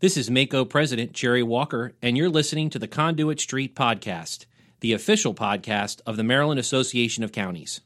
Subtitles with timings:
[0.00, 4.46] This is MACo President Jerry Walker, and you're listening to the Conduit Street Podcast,
[4.78, 7.80] the official podcast of the Maryland Association of Counties.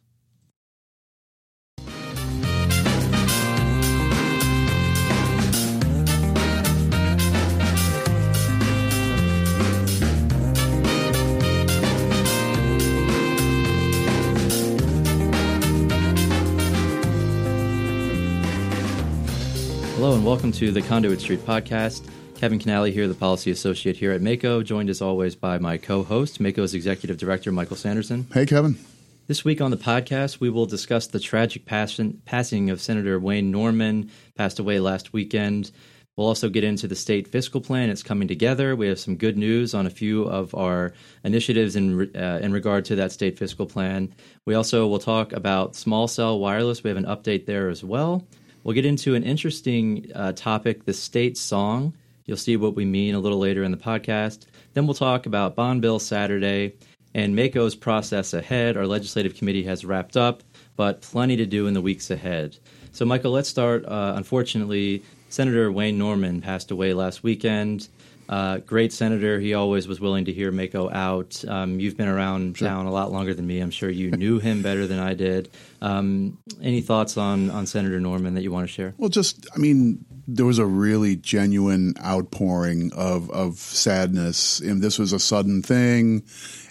[20.02, 22.10] Hello and welcome to the Conduit Street Podcast.
[22.34, 26.40] Kevin Kinnally here, the policy associate here at MACo, joined as always by my co-host,
[26.40, 28.26] MACo's executive director, Michael Sanderson.
[28.34, 28.76] Hey, Kevin.
[29.28, 33.52] This week on the podcast, we will discuss the tragic passion, passing of Senator Wayne
[33.52, 35.70] Norman, passed away last weekend.
[36.16, 37.88] We'll also get into the state fiscal plan.
[37.88, 38.74] It's coming together.
[38.74, 42.84] We have some good news on a few of our initiatives in uh, in regard
[42.86, 44.12] to that state fiscal plan.
[44.46, 46.82] We also will talk about small cell wireless.
[46.82, 48.26] We have an update there as well.
[48.64, 51.94] We'll get into an interesting uh, topic, the state song.
[52.26, 54.46] You'll see what we mean a little later in the podcast.
[54.74, 56.74] Then we'll talk about Bond Bill Saturday
[57.14, 58.76] and MACo's process ahead.
[58.76, 60.42] Our legislative committee has wrapped up,
[60.76, 62.56] but plenty to do in the weeks ahead.
[62.92, 63.84] So, Michael, let's start.
[63.84, 67.88] Uh, unfortunately, Senator Wayne Norman passed away last weekend.
[68.28, 69.38] Uh, great senator.
[69.38, 71.44] He always was willing to hear MACo out.
[71.46, 72.66] Um, you've been around sure.
[72.66, 73.60] town a lot longer than me.
[73.60, 75.50] I'm sure you knew him better than I did.
[75.82, 78.94] Um, any thoughts on, on Senator Norman that you want to share?
[78.96, 84.60] Well, just, I mean, there was a really genuine outpouring of, of sadness.
[84.60, 86.22] And this was a sudden thing.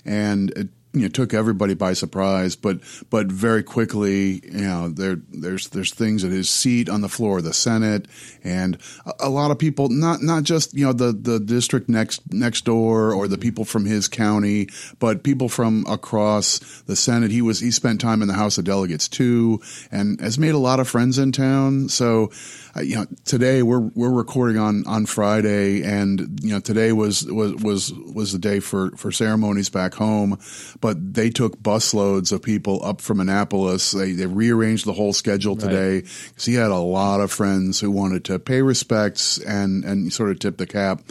[0.04, 5.18] And it you know, took everybody by surprise, but but very quickly, you know, there
[5.32, 8.08] there's there's things at his seat on the floor of the Senate,
[8.44, 12.22] and a, a, lot of people, not not just you know the the district next
[12.34, 14.68] next door or the people from his county,
[15.00, 17.32] but people from across the Senate.
[17.32, 20.60] He was he spent time in the House of Delegates too, and has made a
[20.60, 21.88] lot of friends in town.
[21.88, 22.32] So
[22.76, 27.24] uh, you know, today we're we're recording on on Friday, and you know today was
[27.26, 30.38] was was was the day for for ceremonies back home,
[30.82, 33.92] but they took busloads of people up from Annapolis.
[33.92, 36.54] They they rearranged the whole schedule today because right.
[36.54, 40.40] he had a lot of friends who wanted to pay respects and and sort of
[40.40, 41.02] tip the cap.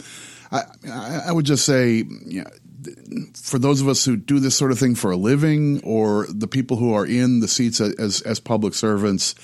[0.51, 0.63] I
[1.27, 2.03] I would just say.
[2.25, 2.49] You know,
[3.35, 6.47] for those of us who do this sort of thing for a living, or the
[6.47, 9.35] people who are in the seats as as public servants,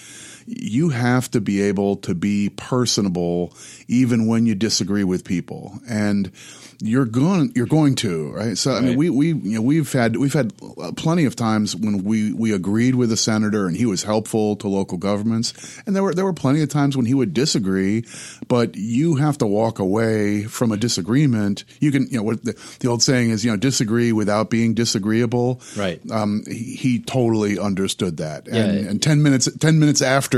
[0.47, 3.53] you have to be able to be personable
[3.88, 5.80] even when you disagree with people.
[5.88, 6.31] And
[6.80, 8.58] you're going you're going to right?
[8.58, 10.53] So i mean we we you know we've had we've had
[10.96, 14.68] plenty of times when we we agreed with a senator and he was helpful to
[14.68, 15.81] local governments.
[15.85, 18.06] And there were there were plenty of times when he would disagree
[18.47, 21.64] but you have to walk away from a disagreement.
[21.79, 24.74] You can you know what the, the old saying is you know disagree without being
[24.74, 25.62] disagreeable.
[25.75, 26.00] Right.
[26.12, 28.47] Um, he, he, totally understood that.
[28.47, 28.90] And, yeah.
[28.90, 30.37] and 10 minutes 10 minutes after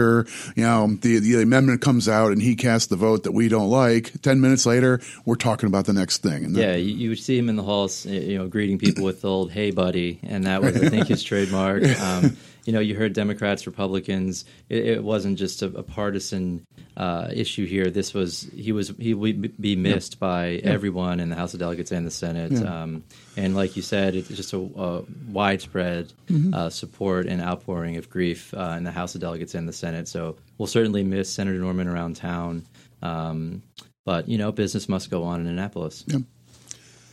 [0.56, 3.70] you know the the amendment comes out and he casts the vote that we don't
[3.70, 6.46] like 10 minutes later we're talking about the next thing thing.
[6.46, 9.22] And yeah, you, you, would see him in the halls, you know, greeting people with
[9.22, 11.84] the old "Hey, buddy," and that was, I think, his trademark.
[12.00, 12.38] Um,
[12.70, 14.46] you know, you heard Democrats, Republicans.
[14.70, 17.90] It, it wasn't just a, a partisan uh, issue here.
[17.90, 20.20] This was he was he would be missed yeah.
[20.20, 20.60] by yeah.
[20.66, 22.52] everyone in the House of Delegates and the Senate.
[22.52, 22.82] Yeah.
[22.82, 23.04] Um,
[23.36, 26.54] and like you said, it's just a, a widespread mm-hmm.
[26.54, 30.08] uh, support and outpouring of grief uh, in the House of Delegates and the Senate.
[30.08, 32.68] So we'll certainly miss Senator Norman around town.
[33.02, 33.64] Um,
[34.06, 36.06] but you know, business must go on in Annapolis.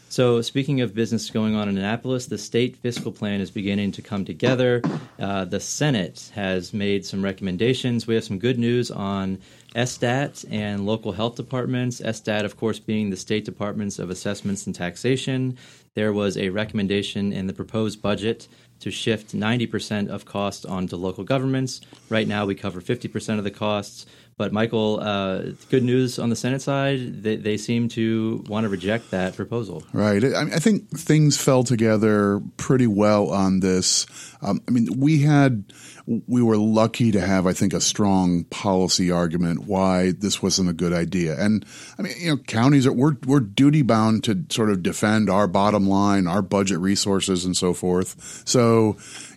[0.09, 4.03] So, speaking of business going on in Annapolis, the state fiscal plan is beginning to
[4.03, 4.81] come together.
[5.19, 8.06] Uh, the Senate has made some recommendations.
[8.06, 9.39] We have some good news on
[9.75, 12.00] SDAT and local health departments.
[12.00, 15.59] SDAT, of course, being the state departments of assessments and taxation.
[15.95, 18.47] There was a recommendation in the proposed budget
[18.81, 21.81] to shift 90% of costs onto local governments.
[22.09, 24.07] Right now, we cover 50% of the costs.
[24.39, 28.69] But Michael, uh, good news on the Senate side, they, they, seem to want to
[28.69, 29.83] reject that proposal.
[29.95, 30.23] Right.
[30.23, 34.07] I, I think things fell together pretty well on this.
[34.43, 35.65] Um, I mean, we had
[36.07, 40.73] we were lucky to have, I think, a strong policy argument why this wasn't a
[40.73, 41.37] good idea.
[41.39, 41.67] And
[41.99, 45.49] I mean, you know, counties are we're we're duty bound to sort of defend our
[45.49, 48.43] bottom line, our budget resources, and so forth.
[48.47, 48.66] So,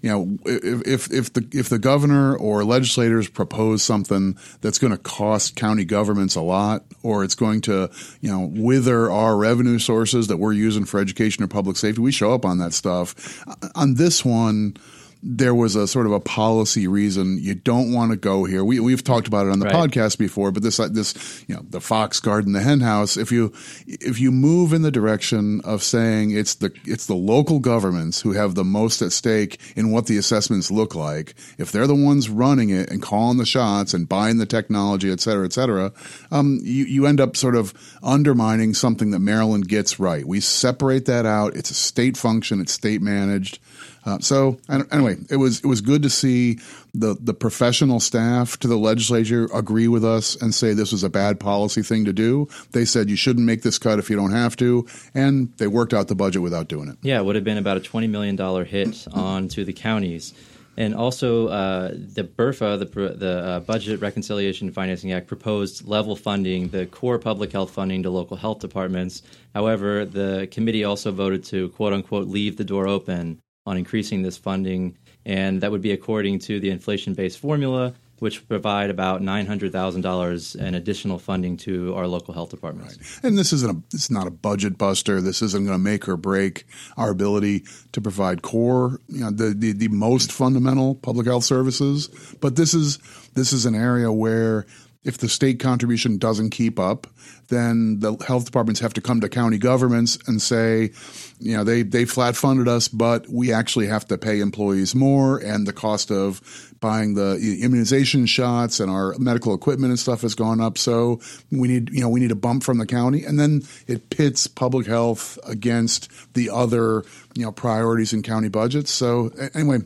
[0.02, 4.98] you know, if if the if the governor or legislators propose something that's going to
[4.98, 7.90] cost county governments a lot, or it's going to
[8.22, 12.12] you know wither our revenue sources that we're using for education or public safety, we
[12.12, 13.44] show up on that stuff.
[13.76, 14.76] On this one
[15.22, 18.64] there was a sort of a policy reason you don't want to go here.
[18.64, 19.76] We we've talked about it on the Right.
[19.90, 23.18] podcast before, but this this you know the fox garden, the hen house.
[23.18, 23.52] If you
[23.88, 28.32] if you move in the direction of saying it's the it's the local governments who
[28.32, 32.30] have the most at stake in what the assessments look like, if they're the ones
[32.30, 35.92] running it and calling the shots and buying the technology, et cetera, et cetera,
[36.32, 40.26] um, you you end up sort of undermining something that Maryland gets right.
[40.26, 41.56] We separate that out.
[41.58, 42.62] It's a state function.
[42.62, 43.60] It's state managed.
[44.06, 46.60] Uh, so anyway, it was it was good to see
[46.94, 51.10] the the professional staff to the legislature agree with us and say this was a
[51.10, 52.48] bad policy thing to do.
[52.72, 55.94] They said you shouldn't make this cut if you don't have to, and they worked
[55.94, 56.98] out the budget without doing it.
[57.02, 60.34] Yeah, it would have been about a $20 million hit on to the counties.
[60.78, 66.70] And also, uh, the BRFA, the, the uh, Budget Reconciliation Financing Act, proposed level funding,
[66.70, 69.22] the core public health funding to local health departments.
[69.54, 74.38] However, the committee also voted to quote unquote leave the door open on increasing this
[74.38, 74.98] funding.
[75.26, 80.76] And that would be according to the inflation based formula, which provide about $900,000 in
[80.76, 83.20] additional funding to our local health departments.
[83.24, 85.22] And this isn't a it's not a budget buster.
[85.22, 86.66] This isn't going to make or break
[86.98, 92.10] our ability to provide core, you know, the, the the most fundamental public health services.
[92.42, 92.98] But this is
[93.36, 94.66] this is an area where
[95.04, 97.08] if the state contribution doesn't keep up,
[97.48, 100.92] then the health departments have to come to county governments and say,
[101.40, 105.38] you know, they they flat funded us, but we actually have to pay employees more,
[105.38, 110.36] and the cost of buying the immunization shots and our medical equipment and stuff has
[110.36, 110.78] gone up.
[110.78, 111.20] So
[111.52, 114.48] we need, you know, we need a bump from the county, and then it pits
[114.48, 117.04] public health against the other,
[117.36, 118.92] you know, priorities in county budgets.
[118.92, 119.80] So anyway,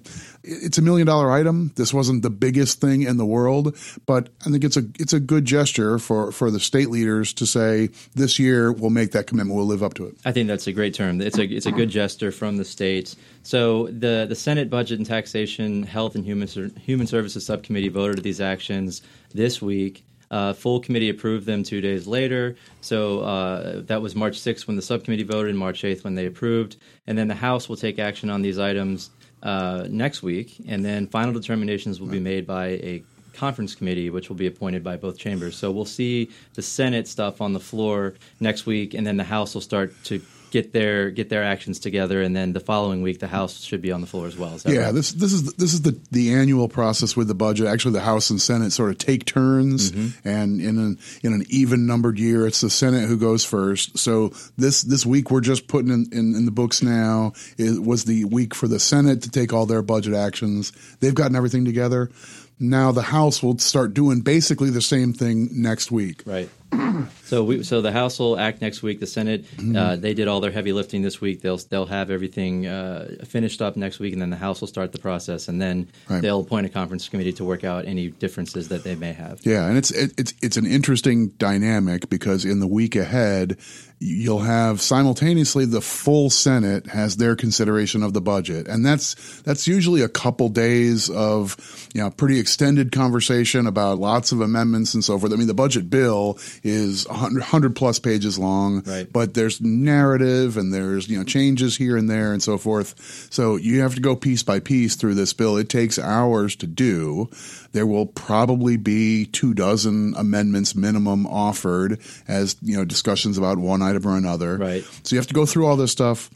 [0.44, 1.72] it's a million dollar item.
[1.76, 5.20] This wasn't the biggest thing in the world, but I think it's a it's a
[5.20, 9.56] good gesture for for the state leaders to say this year we'll make that commitment.
[9.56, 10.16] We'll live up to it.
[10.26, 11.22] I think that's a great term.
[11.22, 13.16] It's a it's a good gesture from the state.
[13.44, 16.48] So the the Senate Budget and Taxation, Health and Human
[16.84, 19.02] Human Services Subcommittee voted these actions
[19.34, 20.06] this week.
[20.30, 22.56] Uh, full committee approved them two days later.
[22.82, 26.26] So uh, that was March 6th when the subcommittee voted, and March 8th when they
[26.26, 26.78] approved.
[27.06, 29.12] And then the House will take action on these items
[29.44, 33.04] uh, next week, and then final determinations will be made by a
[33.34, 35.56] conference committee, which will be appointed by both chambers.
[35.56, 39.54] So we'll see the Senate stuff on the floor next week, and then the House
[39.54, 40.20] will start to
[40.54, 43.92] get their get their actions together, and then the following week the House should be
[43.92, 44.60] on the floor as well.
[44.66, 44.94] Yeah, right?
[44.94, 47.66] this this is this is the the annual process with the budget.
[47.66, 50.28] Actually, the House and Senate sort of take turns, mm-hmm.
[50.28, 53.98] and in an in an even numbered year, it's the Senate who goes first.
[53.98, 57.34] So this this week we're just putting in, in, in the books now.
[57.58, 60.72] It was the week for the Senate to take all their budget actions.
[61.00, 62.12] They've gotten everything together.
[62.60, 66.22] Now the House will start doing basically the same thing next week.
[66.28, 66.48] Right.
[67.26, 69.00] So we so the House will act next week.
[69.00, 71.42] The Senate uh, they did all their heavy lifting this week.
[71.42, 74.92] They'll they'll have everything uh, finished up next week, and then the House will start
[74.92, 76.22] the process, and then Right.
[76.22, 79.40] they'll appoint a conference committee to work out any differences that they may have.
[79.44, 83.58] Yeah, and it's it, it's it's an interesting dynamic because in the week ahead,
[84.00, 89.68] you'll have simultaneously the full Senate has their consideration of the budget, and that's that's
[89.68, 91.56] usually a couple days of
[91.96, 95.34] you know pretty extended conversation about lots of amendments and so forth.
[95.34, 99.12] I mean, the budget bill is 100, 100 plus pages long, Right.
[99.12, 103.28] but there's narrative and there's you know changes here and there and so forth.
[103.30, 105.58] So you have to go piece by piece through this bill.
[105.58, 107.30] It takes hours to do.
[107.74, 113.82] There will probably be two dozen amendments minimum offered as you know discussions about one
[113.82, 114.58] item or another.
[114.58, 114.84] Right.
[115.04, 116.30] So you have to go through all this stuff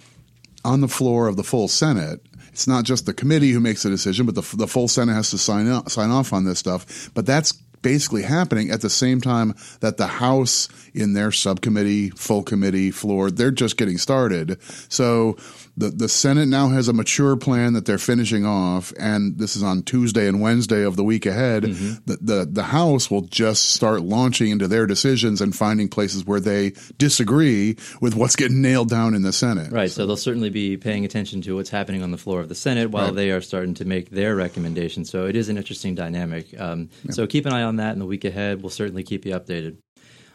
[0.66, 2.20] on the floor of the full Senate.
[2.52, 5.30] It's not just the committee who makes the decision, but the, the full Senate has
[5.30, 7.12] to sign up, sign off on this stuff.
[7.14, 12.44] But that's basically happening at the same time that the House in their subcommittee, full
[12.44, 14.58] committee floor, they're just getting started.
[14.90, 15.38] So
[15.78, 19.62] the the Senate now has a mature plan that they're finishing off, and this is
[19.64, 21.64] on Tuesday and Wednesday of the week ahead.
[21.64, 26.40] The, the the House will just start launching into their decisions and finding places where
[26.40, 29.72] they disagree with what's getting nailed down in the Senate.
[29.72, 29.90] Right.
[29.92, 32.90] So they'll certainly be paying attention to what's happening on the floor of the Senate
[32.92, 33.16] while Right.
[33.16, 35.10] they are starting to make their recommendations.
[35.10, 36.60] So it is an interesting dynamic.
[36.60, 38.62] Um, So keep an eye on that in the week ahead.
[38.62, 39.78] We'll certainly keep you updated.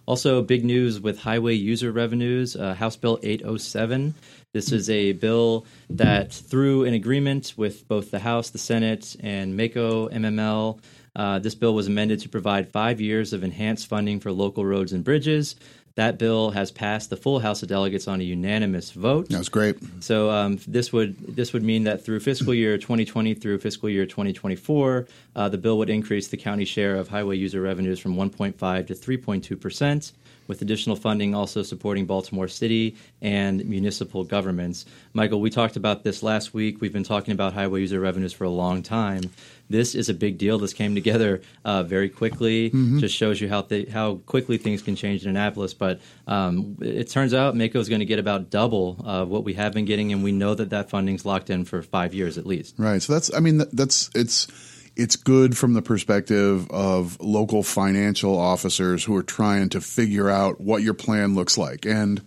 [0.07, 4.15] Also, big news with highway user revenues, uh, House Bill 807.
[4.53, 9.55] This is a bill that, through an agreement with both the House, the Senate, and
[9.59, 10.81] MACo MML,
[11.15, 14.93] uh, this bill was amended to provide five years of enhanced funding for local roads
[14.93, 15.57] and bridges.
[15.95, 19.29] That bill has passed the full House of Delegates on a unanimous vote.
[19.29, 19.77] That's great.
[20.01, 24.07] So um, this would this would mean that through fiscal year 2020 through fiscal year
[24.07, 25.07] 2024,
[25.37, 28.95] uh, the bill would increase the county share of highway user revenues from 1.5 to
[28.95, 30.13] 3.2 percent
[30.53, 34.85] with additional funding also supporting Baltimore City and municipal governments.
[35.15, 36.83] Michael, we talked about this last week.
[36.83, 39.31] We've been talking about highway user revenues for a long time.
[39.71, 40.59] This is a big deal.
[40.59, 42.69] This came together uh, very quickly.
[42.69, 42.99] Mm-hmm.
[42.99, 45.73] Just shows you how th- how quickly things can change in Annapolis.
[45.73, 49.55] But um, it turns out MACo is going to get about double uh, what we
[49.55, 52.45] have been getting, and we know that that funding's locked in for five years at
[52.45, 52.75] least.
[52.77, 53.01] Right.
[53.01, 53.33] So that's.
[53.33, 54.49] I mean, that's it's
[54.97, 60.61] it's good from the perspective of local financial officers who are trying to figure out
[60.61, 61.87] what your plan looks like.
[61.87, 62.21] And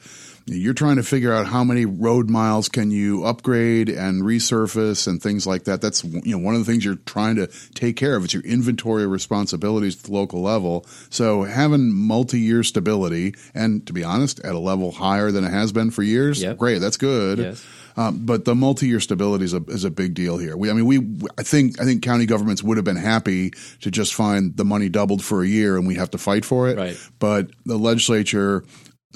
[0.47, 5.21] you're trying to figure out how many road miles can you upgrade and resurface and
[5.21, 5.81] things like that.
[5.81, 8.23] That's you know one of the things you're trying to take care of.
[8.23, 10.85] It's your inventory responsibilities at the local level.
[11.09, 15.71] So having multi-year stability and to be honest, at a level higher than it has
[15.71, 16.57] been for years, yep.
[16.57, 16.79] great.
[16.79, 17.39] That's good.
[17.39, 17.65] Yes.
[17.97, 20.57] Um, but the multi-year stability is a, is a big deal here.
[20.57, 23.89] We, I mean, we, I think, I think county governments would have been happy to
[23.89, 26.77] just find the money doubled for a year and we have to fight for it.
[26.77, 26.97] Right.
[27.19, 28.65] But the legislature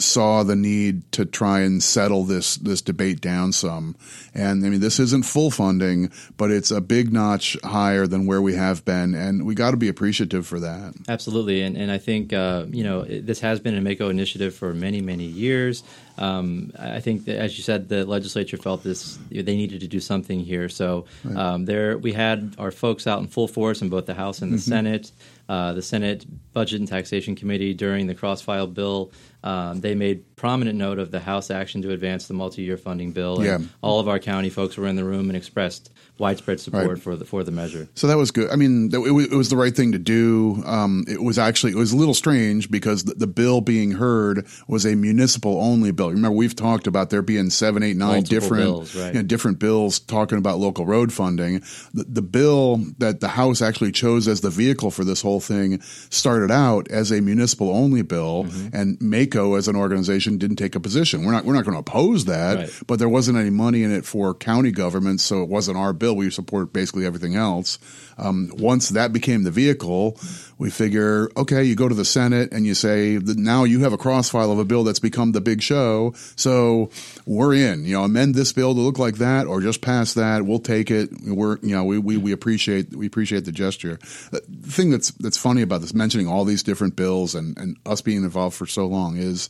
[0.01, 3.96] saw the need to try and settle this this debate down some.
[4.34, 8.41] And I mean, this isn't full funding, but it's a big notch higher than where
[8.41, 10.94] we have been, and we got to be appreciative for that.
[11.08, 14.74] Absolutely, and and I think uh, you know this has been a MACo initiative for
[14.74, 15.84] many many years.
[16.18, 20.01] Um, I think that, as you said, the legislature felt this they needed to do
[20.01, 20.68] something here.
[20.68, 21.38] So right.
[21.38, 24.51] um, there, we had our folks out in full force in both the House and
[24.51, 24.70] the mm-hmm.
[24.70, 25.12] Senate.
[25.48, 29.12] Uh, the Senate Budget and Taxation Committee during the cross-file bill
[29.43, 33.43] um, they made prominent note of the House action to advance the multi-year funding bill.
[33.43, 33.60] yeah.
[33.81, 37.00] all of our county folks were in the room and expressed widespread support right.
[37.00, 37.88] for the for the measure.
[37.96, 38.51] So that was good.
[38.51, 40.62] I mean, it, it was the right thing to do.
[40.65, 44.46] Um, it was actually it was a little strange because the, the, bill being heard
[44.67, 46.10] was a municipal only bill.
[46.10, 49.13] Remember, we've talked about there being seven, eight, nine Multiple different bills, right.
[49.13, 51.62] you know, different bills talking about local road funding.
[51.93, 55.79] The, the bill that the House actually chose as the vehicle for this whole thing
[55.81, 58.75] started out as a municipal only bill, mm-hmm.
[58.75, 59.00] and
[59.30, 61.26] MACo as an organization didn't take a position.
[61.26, 62.70] We're not we're not going to oppose that, right.
[62.88, 66.16] but there wasn't any money in it for county governments, so it wasn't our bill.
[66.16, 67.80] We support basically everything else.
[68.18, 70.20] Um, once that became the vehicle,
[70.58, 73.98] we figure, okay, you go to the Senate and you say, now you have a
[73.98, 76.14] crossfile of a bill that's become the big show.
[76.36, 76.90] So
[77.26, 80.46] we're in, you know, amend this bill to look like that or just pass that.
[80.46, 81.10] We'll take it.
[81.26, 84.00] We're, you know, we, we, we appreciate, we appreciate the gesture.
[84.32, 88.02] The thing that's, that's funny about this, mentioning all these different bills and, and us
[88.02, 89.50] being involved for so long is,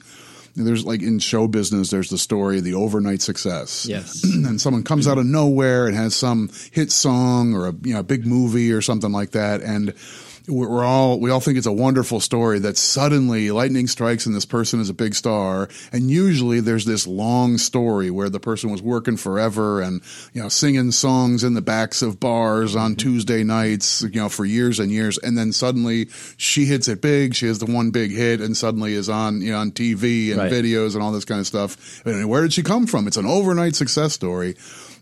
[0.55, 3.85] there's like in show business, there's the story of the overnight success.
[3.85, 4.23] Yes.
[4.23, 8.03] and someone comes out of nowhere and has some hit song or a you know
[8.03, 9.93] big movie or something like that, and
[10.49, 14.45] we're all we all think it's a wonderful story that suddenly lightning strikes and this
[14.45, 15.69] person is a big star.
[15.91, 20.01] And usually there's this long story where the person was working forever and
[20.33, 22.97] you know singing songs in the backs of bars on mm-hmm.
[22.97, 25.17] Tuesday nights you know for years and years.
[25.17, 27.35] And then suddenly she hits it big.
[27.35, 30.39] She has the one big hit and suddenly is on you know on TV and
[30.39, 30.51] right.
[30.51, 32.05] videos and all this kind of stuff.
[32.05, 33.07] And where did she come from?
[33.07, 34.55] It's an overnight success story.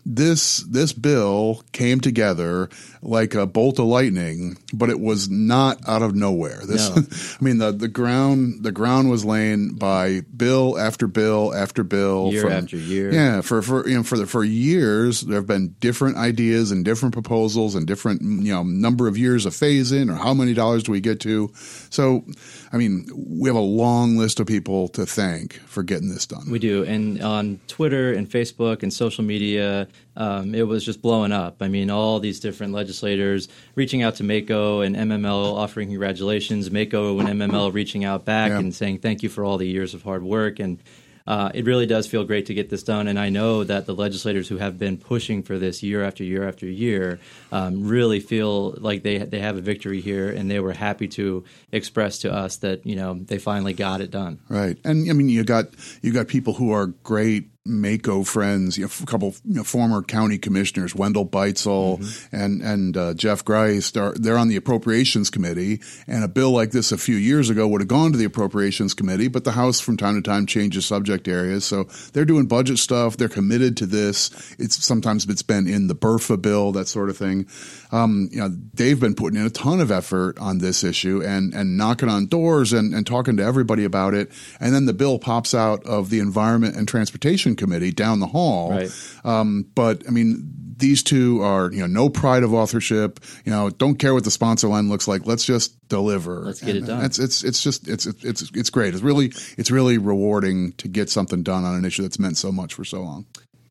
[0.06, 2.70] This this bill came together
[3.02, 6.60] like a bolt of lightning, but it was not out of nowhere.
[6.64, 7.02] This, no.
[7.40, 12.30] I mean, the the ground the ground was laying by bill after bill after bill,
[12.32, 13.12] year from, after year.
[13.12, 16.84] Yeah, for for you know for the, for years there have been different ideas and
[16.84, 20.54] different proposals and different you know number of years of phase in or how many
[20.54, 21.50] dollars do we get to.
[21.90, 22.24] So,
[22.72, 26.50] I mean, we have a long list of people to thank for getting this done.
[26.50, 29.88] We do, and on Twitter and Facebook and social media
[30.18, 31.62] um, it was just blowing up.
[31.62, 37.20] I mean, all these different legislators reaching out to MACo and MML offering congratulations, MACo
[37.20, 38.58] and MML reaching out back yeah.
[38.58, 40.58] and saying thank you for all the years of hard work.
[40.58, 40.82] And
[41.28, 43.06] uh, it really does feel great to get this done.
[43.06, 46.48] And I know that the legislators who have been pushing for this year after year
[46.48, 47.20] after year
[47.52, 51.44] um, really feel like they they have a victory here, and they were happy to
[51.70, 54.40] express to us that you know they finally got it done.
[54.48, 55.66] Right, and I mean you got
[56.00, 60.02] you got people who are great MACo friends, you know, a couple you know, former
[60.02, 62.36] county commissioners, Wendell Beitzel mm-hmm.
[62.36, 65.80] and and uh, Jeff Ghrist, are, they're on the appropriations committee.
[66.06, 68.94] And a bill like this a few years ago would have gone to the appropriations
[68.94, 72.78] committee, but the House from time to time changes subject areas, so they're doing budget
[72.78, 73.16] stuff.
[73.16, 74.30] They're committed to this.
[74.58, 77.46] It's sometimes it's been in the BRFA bill, that sort of thing.
[77.92, 81.54] Um, you know, they've been putting in a ton of effort on this issue and
[81.54, 84.30] and knocking on doors and, and talking to everybody about it.
[84.60, 88.70] And then the bill pops out of the Environment and Transportation committee down the hall.
[88.70, 88.90] Right.
[89.24, 93.20] Um, but I mean, these two are you know no pride of authorship.
[93.44, 95.26] You know, don't care what the sponsor line looks like.
[95.26, 96.40] Let's just deliver.
[96.40, 97.04] Let's get And it done.
[97.04, 98.94] It's it's it's just it's it's it's great.
[98.94, 102.50] It's really it's really rewarding to get something done on an issue that's meant so
[102.50, 103.26] much for so long.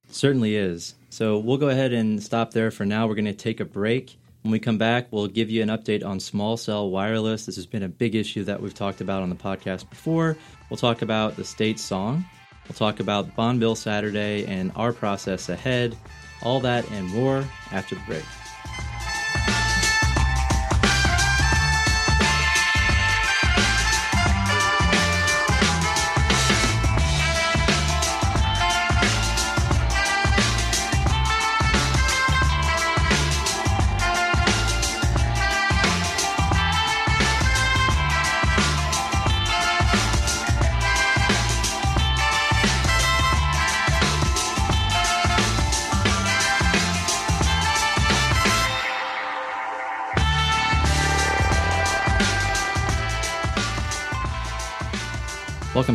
[0.10, 0.96] Certainly is.
[1.10, 3.08] So we'll go ahead and stop there for now.
[3.08, 4.18] We're going to take a break.
[4.44, 7.46] When we come back, we'll give you an update on small cell wireless.
[7.46, 10.38] This has been a big issue that we've talked about on the podcast before.
[10.70, 12.26] We'll talk about the state song.
[12.68, 15.96] We'll talk about Bond Bill Saturday and our process ahead.
[16.44, 18.24] All that and more after the break.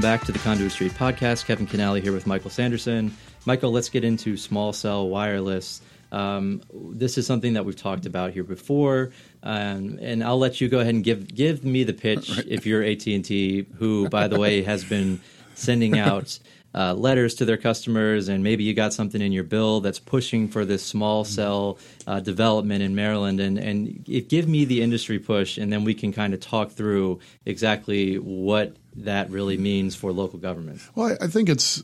[0.03, 1.47] Back to the Conduit Street podcast.
[1.47, 3.17] Kevin Kinnally here with Michael Sanderson.
[3.47, 5.81] Michael, let's get into small cell wireless.
[6.11, 9.13] Um, this is something that we've talked about here before,
[9.45, 12.83] um, and I'll let you go ahead and give give me the pitch if you're
[12.83, 15.21] AT and T, who, by the way, has been
[15.55, 16.37] sending out
[16.75, 20.49] uh, letters to their customers, and maybe you got something in your bill that's pushing
[20.49, 25.19] for this small cell uh, development in Maryland, and and it, give me the industry
[25.19, 30.13] push, and then we can kind of talk through exactly what that really means for
[30.13, 30.81] local government.
[30.95, 31.83] Well, I I think it's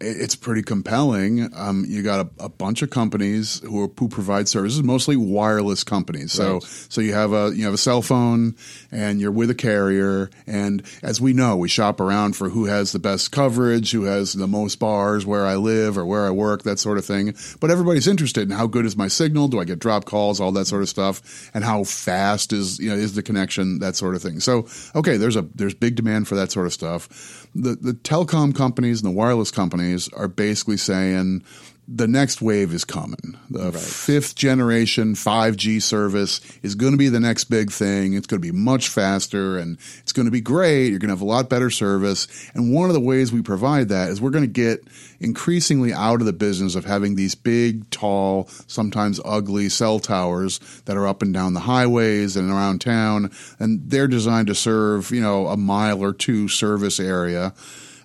[0.00, 1.50] it's pretty compelling.
[1.54, 5.84] Um, you got a, a bunch of companies who are, who provide services, mostly wireless
[5.84, 6.32] companies.
[6.32, 6.62] So Right.
[6.62, 8.54] so you have a you have a cell phone
[8.90, 10.30] and you're with a carrier.
[10.46, 14.32] And as we know, we shop around for who has the best coverage, who has
[14.32, 17.34] the most bars where I live or where I work, that sort of thing.
[17.60, 19.48] But everybody's interested in how good is my signal?
[19.48, 20.40] Do I get drop calls?
[20.40, 23.80] All that sort of stuff, and how fast is you know is the connection?
[23.80, 24.40] That sort of thing.
[24.40, 27.45] So okay, there's a there's big demand for that sort of stuff.
[27.62, 31.42] The the telecom companies and the wireless companies are basically saying
[31.88, 33.38] the next wave is coming.
[33.48, 38.14] The fifth generation 5G service is going to be the next big thing.
[38.14, 40.88] It's going to be much faster and it's going to be great.
[40.88, 42.26] You're going to have a lot better service.
[42.54, 44.84] And one of the ways we provide that is we're going to get
[45.20, 50.96] increasingly out of the business of having these big, tall, sometimes ugly cell towers that
[50.96, 53.30] are up and down the highways and around town.
[53.60, 57.54] And they're designed to serve, you know, a mile or two service area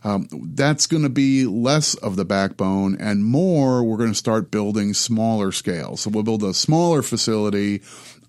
[0.03, 4.50] um, that's going to be less of the backbone and more we're going to start
[4.50, 5.96] building smaller scale.
[5.98, 7.81] So we'll build a smaller facility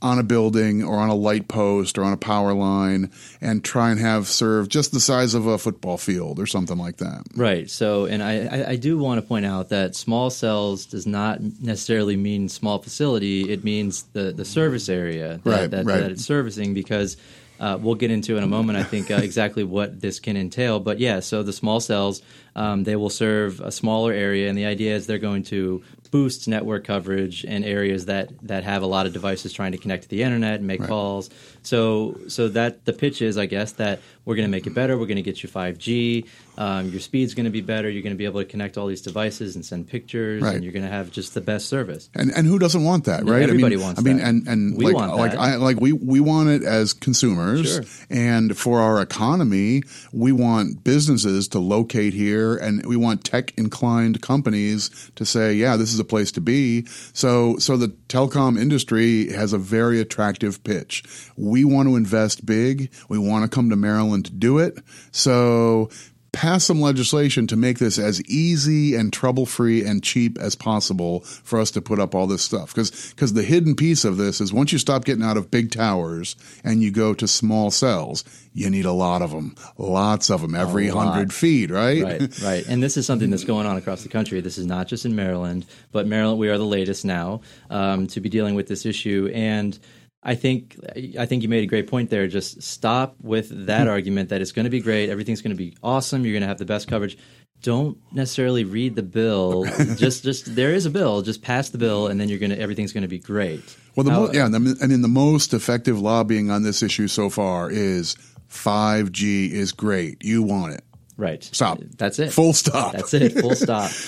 [0.03, 3.11] on a building or on a light post or on a power line
[3.41, 6.97] and try and have serve just the size of a football field or something like
[6.97, 7.23] that.
[7.37, 7.71] Right.
[7.71, 12.17] So, and I, I, do want to point out that small cells does not necessarily
[12.17, 13.51] mean small facility.
[13.51, 16.01] It means the, the service area that, Right, that, right.
[16.01, 17.17] that it's servicing because
[17.63, 20.81] uh, we'll get into in a moment, I think, uh, exactly what this can entail.
[20.81, 22.21] But yeah, so the small cells,
[22.57, 26.47] um, they will serve a smaller area, and the idea is they're going to boost
[26.47, 30.09] network coverage in areas that, that have a lot of devices trying to connect to
[30.09, 31.31] the internet and make calls.
[31.63, 34.97] So, so that the pitch is, I guess, that we're going to make it better.
[34.97, 36.27] We're going to get you 5G.
[36.59, 37.89] Um, your speed's going to be better.
[37.89, 40.55] You're going to be able to connect all these devices and send pictures, Right.
[40.55, 42.11] and you're going to have just the best service.
[42.15, 43.43] And and who doesn't want that, right?
[43.43, 44.27] everybody I mean, wants I mean, that.
[44.29, 45.41] and and We like want like that.
[45.41, 47.83] I like we we want it as consumers, Sure.
[48.11, 49.83] and for our economy,
[50.13, 55.77] we want businesses to locate here, and we want tech inclined companies to say, yeah,
[55.77, 56.85] this is a place to be.
[57.15, 61.03] So so the telecom industry has a very attractive pitch.
[61.39, 62.91] We want to invest big.
[63.09, 64.79] We want to come to Maryland to do it.
[65.13, 65.89] So
[66.33, 71.21] pass some legislation to make this as easy and trouble free and cheap as possible
[71.21, 72.75] for us to put up all this stuff.
[72.75, 76.35] Because the hidden piece of this is once you stop getting out of big towers
[76.65, 80.55] and you go to small cells, you need a lot of them, lots of them
[80.55, 82.03] every hundred feet, right?
[82.03, 82.67] right, right.
[82.67, 84.41] And this is something that's going on across the country.
[84.41, 88.21] This is not just in Maryland, but Maryland, we are the latest now um, to
[88.21, 89.31] be dealing with this issue.
[89.35, 89.79] And
[90.23, 90.77] I think
[91.19, 92.29] I think you made a great point there.
[92.29, 93.91] Just stop with that hmm.
[93.91, 96.49] argument that it's going to be great, everything's going to be awesome, you're going to
[96.49, 97.19] have the best coverage.
[97.63, 99.65] Don't necessarily read the bill.
[99.97, 101.23] just just there is a bill.
[101.23, 103.63] Just pass the bill, and then you're gonna everything's going to be great.
[103.95, 106.83] Well, the How- mo- yeah, and the- and in the most effective lobbying on this
[106.83, 108.17] issue so far is
[108.51, 110.25] 5G is great.
[110.25, 110.85] You want it.
[111.17, 111.43] right.
[111.43, 111.79] Stop.
[111.97, 112.33] That's it.
[112.33, 112.93] Full stop.
[112.93, 113.33] That's it.
[113.41, 113.91] Full stop.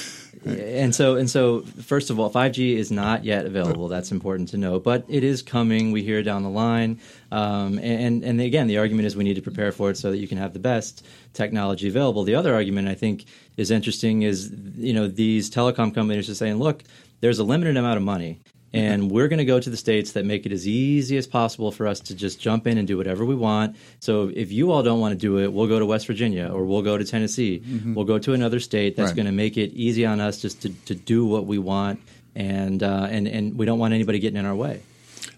[0.74, 3.88] And so, and so, first of all, 5G is not yet available.
[3.88, 5.92] That's important to know, but it is coming.
[5.92, 9.42] We hear down the line, um, and and again, the argument is we need to
[9.42, 12.24] prepare for it so that you can have the best technology available.
[12.24, 13.24] The other argument I think
[13.56, 16.82] is interesting is you know these telecom companies are saying, look,
[17.20, 18.40] there's a limited amount of money
[18.74, 21.70] and we're going to go to the states that make it as easy as possible
[21.70, 23.76] for us to just jump in and do whatever we want.
[24.00, 26.64] So if you all don't want to do it, we'll go to West Virginia or
[26.64, 27.62] we'll go to Tennessee.
[27.64, 27.94] Mm-hmm.
[27.94, 29.16] We'll go to another state that's right.
[29.16, 32.00] going to make it easy on us just to, to do what we want,
[32.34, 34.82] and uh, and and we don't want anybody getting in our way.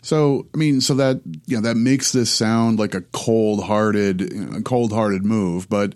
[0.03, 4.44] So I mean, so that you know that makes this sound like a cold-hearted, you
[4.46, 5.94] know, cold-hearted move, but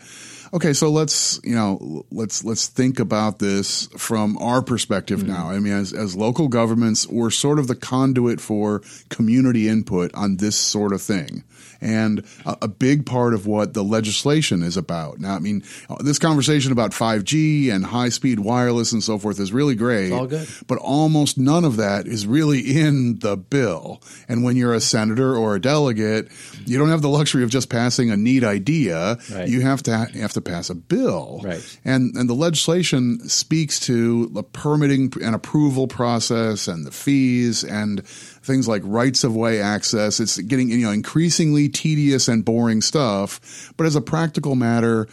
[0.52, 5.32] Okay, so let's you know let's let's think about this from our perspective mm-hmm.
[5.32, 5.50] now.
[5.50, 10.38] I mean, as as local governments, we're sort of the conduit for community input on
[10.38, 11.44] this sort of thing
[11.80, 15.18] and a, a, big part of what the legislation is about.
[15.18, 15.62] Now, I mean,
[16.00, 20.12] this conversation about 5G and high speed wireless and so forth is really great.
[20.12, 20.48] all good.
[20.66, 24.02] But almost none of that is really in the bill.
[24.28, 26.28] And when you're a senator or a delegate,
[26.66, 29.18] you don't have the luxury of just passing a neat idea.
[29.32, 29.48] Right.
[29.48, 31.40] You have to ha- have to pass a bill.
[31.42, 31.78] Right.
[31.84, 38.06] And and the legislation speaks to the permitting and approval process and the fees and
[38.50, 40.20] things like rights of way access.
[40.20, 43.72] It's getting you know increasingly tedious and boring stuff.
[43.76, 45.08] But as a practical matter,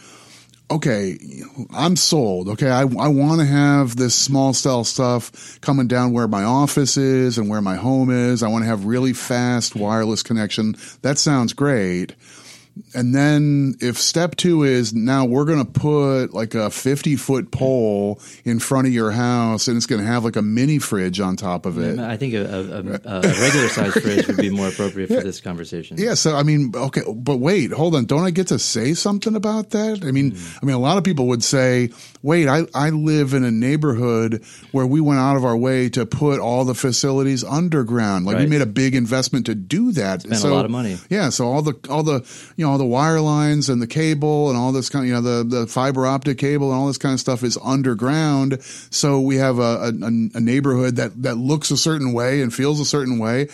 [0.70, 1.18] okay,
[1.72, 2.48] I'm sold.
[2.48, 6.96] Okay, I, I want to have this small cell stuff coming down where my office
[6.96, 8.42] is and where my home is.
[8.42, 10.76] I want to have really fast wireless connection.
[11.02, 12.14] That sounds great
[12.94, 17.50] and then if step two is now we're going to put like a 50 foot
[17.50, 21.20] pole in front of your house and it's going to have like a mini fridge
[21.20, 21.98] on top of it.
[21.98, 25.96] I think a, a, a regular size fridge would be more appropriate for this conversation.
[25.98, 26.14] Yeah.
[26.14, 28.04] So, I mean, okay, but wait, hold on.
[28.04, 30.04] Don't I get to say something about that?
[30.04, 30.58] I mean, mm.
[30.62, 31.90] I mean, a lot of people would say,
[32.22, 36.06] wait, I, I live in a neighborhood where we went out of our way to
[36.06, 38.26] put all the facilities underground.
[38.26, 38.44] Like right.
[38.44, 40.22] we made a big investment to do that.
[40.22, 40.96] Spent so, a lot of money.
[41.08, 41.28] Yeah.
[41.30, 44.48] So all the, all the, you know, know, all the wire lines and the cable
[44.48, 46.98] and all this kind of, you know, the, the fiber optic cable and all this
[46.98, 48.62] kind of stuff is underground.
[48.62, 49.88] So we have a, a,
[50.34, 53.48] a neighborhood that, that looks a certain way and feels a certain way.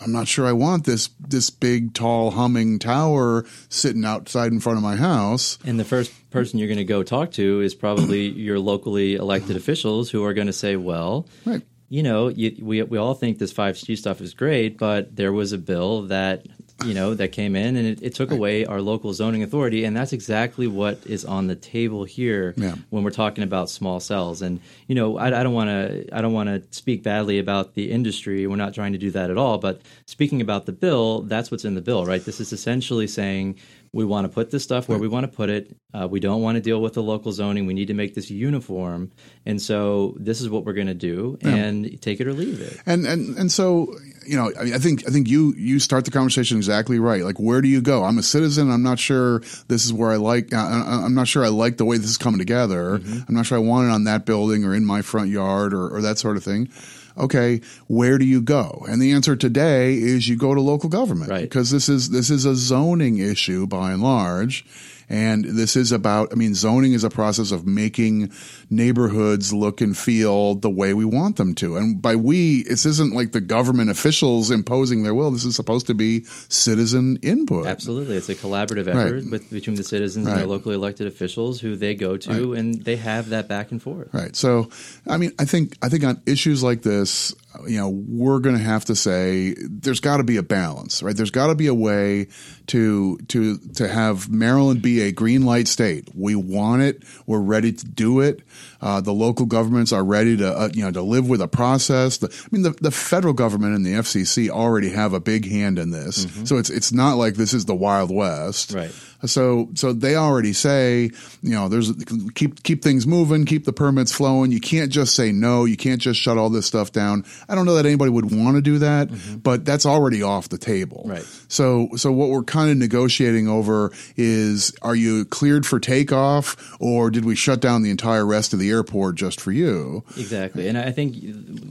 [0.00, 4.78] I'm not sure I want this this big tall humming tower sitting outside in front
[4.78, 5.58] of my house.
[5.64, 9.56] And the first person you're going to go talk to is probably your locally elected
[9.56, 11.62] officials who are going to say, "Well, right.
[11.90, 15.52] you know, you, we we all think this 5G stuff is great, but there was
[15.52, 16.46] a bill that
[16.84, 19.84] you know, that came in and it, it took away our local zoning authority.
[19.84, 22.74] And that's exactly what is on the table here yeah.
[22.90, 24.42] when we're talking about small cells.
[24.42, 27.74] And, you know, I, I don't want to, I don't want to speak badly about
[27.74, 28.46] the industry.
[28.46, 29.58] We're not trying to do that at all.
[29.58, 32.24] But speaking about the bill, that's what's in the bill, right?
[32.24, 33.56] This is essentially saying
[33.92, 35.76] we want to put this stuff where we want to put it.
[35.92, 37.66] Uh, we don't want to deal with the local zoning.
[37.66, 39.10] We need to make this uniform,
[39.44, 41.54] and so this is what we're going to do, yeah.
[41.54, 42.80] and take it or leave it.
[42.86, 43.92] And and and so
[44.26, 47.24] you know, I, think I think you you start the conversation exactly right.
[47.24, 48.04] Like, where do you go?
[48.04, 48.70] I'm a citizen.
[48.70, 50.54] I'm not sure this is where I like.
[50.54, 52.98] I, am not sure I like the way this is coming together.
[52.98, 53.22] Mm-hmm.
[53.28, 55.88] I'm not sure I want it on that building or in my front yard or,
[55.88, 56.68] or that sort of thing
[57.16, 58.84] okay, where do you go?
[58.88, 61.42] And the answer today is you go to local government right.
[61.42, 64.64] because this is this is a zoning issue by and large.
[65.10, 68.32] And this is about, I mean, zoning is a process of making
[68.70, 71.76] neighborhoods look and feel the way we want them to.
[71.76, 75.32] And by we, this isn't like the government officials imposing their will.
[75.32, 77.66] This is supposed to be citizen input.
[77.66, 78.16] Absolutely.
[78.16, 79.30] It's a collaborative effort right.
[79.30, 80.32] with, between the citizens right.
[80.32, 82.58] and their locally elected officials who they go to right.
[82.60, 84.14] and they have that back and forth.
[84.14, 84.36] Right.
[84.36, 84.70] So,
[85.08, 87.34] I mean, I think, I think on issues like this,
[87.66, 91.16] you know, we're going to have to say there's got to be a balance, right?
[91.16, 92.28] There's got to be a way
[92.68, 96.08] to to to have Maryland be a green light state.
[96.14, 97.02] We want it.
[97.26, 98.42] We're ready to do it.
[98.80, 102.18] Uh, the local governments are ready to uh, you know to live with a process.
[102.18, 105.78] The, I mean, the, the federal government and the FCC already have a big hand
[105.78, 106.44] in this, mm-hmm.
[106.44, 108.94] so it's it's not like this is the Wild West, right?
[109.26, 111.10] So so they already say,
[111.42, 111.92] you know, there's
[112.34, 114.52] keep keep things moving, keep the permits flowing.
[114.52, 115.64] You can't just say no.
[115.64, 117.24] You can't just shut all this stuff down.
[117.48, 119.36] I don't know that anybody would want to do that, mm-hmm.
[119.38, 121.02] but that's already off the table.
[121.06, 121.26] Right.
[121.48, 127.10] So so what we're kind of negotiating over is are you cleared for takeoff or
[127.10, 130.04] did we shut down the entire rest of the airport just for you?
[130.16, 130.68] Exactly.
[130.68, 131.16] And I think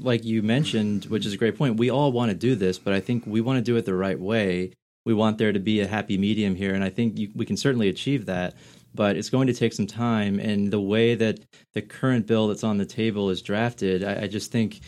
[0.01, 2.93] like you mentioned, which is a great point, we all want to do this, but
[2.93, 4.71] I think we want to do it the right way
[5.09, 7.57] we want there to be a happy medium here, and I think you, we can
[7.57, 8.53] certainly achieve that.
[8.93, 11.39] But it's going to take some time, and the way that
[11.73, 14.81] the current bill that's on the table is drafted, I, I just think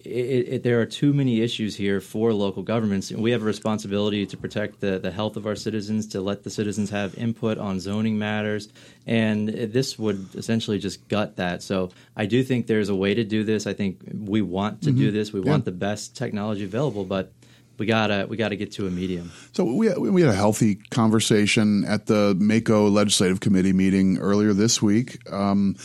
[0.00, 3.10] it, it, there are too many issues here for local governments.
[3.10, 6.50] We have a responsibility to protect the, the health of our citizens, to let the
[6.50, 8.68] citizens have input on zoning matters,
[9.06, 11.62] and this would essentially just gut that.
[11.62, 13.66] So I do think there's a way to do this.
[13.66, 14.98] I think we want to mm-hmm.
[14.98, 15.32] do this.
[15.32, 15.50] We yeah.
[15.50, 17.32] want the best technology available, but
[17.78, 19.32] we gotta we gotta get to a medium.
[19.52, 24.80] So we we had a healthy conversation at the MACo Legislative Committee meeting earlier this
[24.80, 25.18] week.
[25.32, 25.76] Um,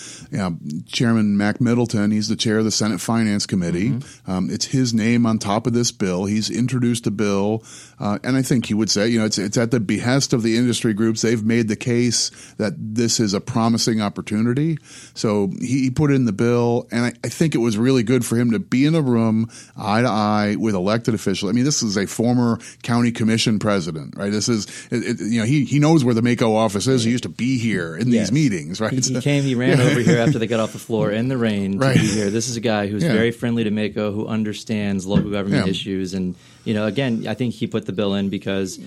[0.86, 3.90] Chairman Mac Middleton, he's the chair of the Senate Finance Committee.
[3.90, 4.32] Mm-hmm.
[4.32, 6.26] Um, it's his name on top of this bill.
[6.26, 7.64] He's introduced a bill,
[8.00, 10.44] uh, and I think he would say, you know, it's it's at the behest of
[10.44, 11.22] the industry groups.
[11.22, 14.78] They've made the case that this is a promising opportunity.
[15.14, 18.26] So he, he put in the bill, and I, I think it was really good
[18.26, 21.50] for him to be in a room eye to eye with elected officials.
[21.50, 24.32] I mean, this this is a former county commission president, right?
[24.32, 27.04] This is, it, it, you know, he, he knows where the MACo office is.
[27.04, 28.30] He used to be here in yes.
[28.30, 28.92] these meetings, right?
[28.92, 29.86] He, he came, he ran yeah.
[29.86, 31.96] over here after they got off the floor in the rain right.
[31.96, 32.30] to be here.
[32.30, 33.14] This is a guy who's yeah.
[33.14, 35.72] very friendly to MACo, who understands local government yeah.
[35.72, 36.14] issues.
[36.14, 38.80] And, you know, again, I think he put the bill in because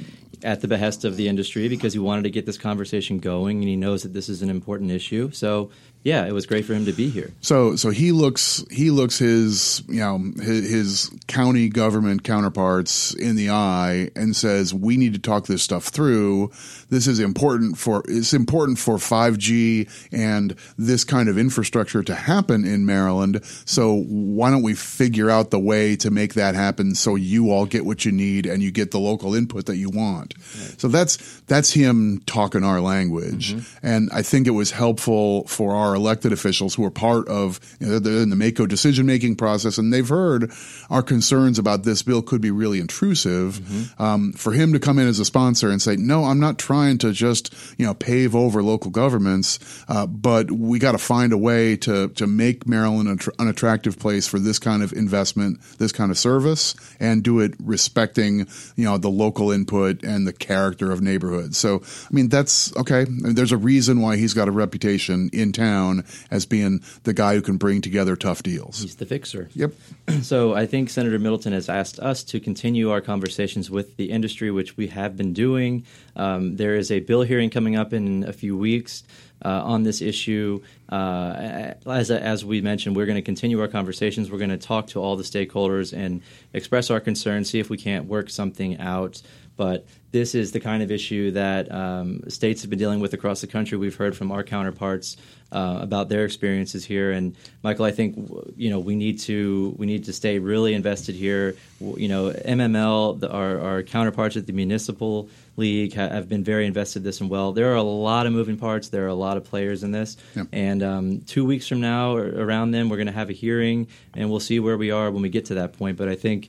[0.45, 3.69] at the behest of the industry because he wanted to get this conversation going and
[3.69, 5.31] he knows that this is an important issue.
[5.31, 5.71] So
[6.05, 7.31] yeah, it was great for him to be here.
[7.43, 13.37] So, so he looks he looks his you know his, his, county government counterparts in
[13.37, 16.51] the eye and says, "We need to talk this stuff through.
[16.91, 22.65] This is important for it's important for 5G and this kind of infrastructure to happen
[22.65, 23.41] in Maryland.
[23.65, 27.65] So why don't we figure out the way to make that happen so you all
[27.65, 30.81] get what you need and you get the local input that you want." Right.
[30.81, 33.87] So that's that's him talking our language, mm-hmm.
[33.87, 37.61] and I think it was helpful for our our elected officials who are part of
[37.79, 40.51] you know, they're in the MACo decision making process, and they've heard
[40.89, 43.59] our concerns about this bill could be really intrusive.
[43.59, 44.03] Mm-hmm.
[44.03, 46.99] Um, for him to come in as a sponsor and say, "No, I'm not trying
[46.99, 51.39] to just you know pave over local governments, uh, but we got to find a
[51.39, 55.93] way to to make Maryland an, an attractive place for this kind of investment, this
[55.93, 60.91] kind of service, and do it respecting you know the local input and the character
[60.91, 63.03] of neighborhoods." So, I mean, that's okay.
[63.03, 65.82] I mean, there's a reason why he's got a reputation in town
[66.31, 68.81] as being the guy who can bring together tough deals.
[68.83, 69.49] He's the fixer.
[69.55, 69.73] Yep.
[70.23, 74.51] So I think Senator Middleton has asked us to continue our conversations with the industry,
[74.51, 75.85] which we have been doing.
[76.17, 79.05] Um, there is a bill hearing coming up in a few weeks.
[79.45, 80.63] Uh, on this issue.
[80.89, 84.31] Uh, as, as we mentioned, we're going to continue our conversations.
[84.31, 87.77] We're going to talk to all the stakeholders and express our concerns, see if we
[87.77, 89.21] can't work something out.
[89.57, 93.41] But this is the kind of issue that um, states have been dealing with across
[93.41, 93.77] the country.
[93.77, 95.17] We've heard from our counterparts
[95.53, 98.17] uh, about their experiences here, and Michael, I think
[98.57, 101.57] you know we need to we need to stay really invested here.
[101.81, 106.67] You know, MML, the, our, our counterparts at the municipal league ha- have been very
[106.67, 107.53] invested this and well.
[107.53, 108.89] There are a lot of moving parts.
[108.89, 110.17] There are a lot of players in this,
[110.53, 113.89] and um, two weeks from now, or around then, we're going to have a hearing,
[114.15, 115.99] and we'll see where we are when we get to that point.
[115.99, 116.49] But I think